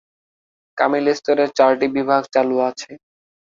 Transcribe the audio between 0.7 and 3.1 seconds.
কামিল স্তরে চারটি বিভাগ চালু আছে।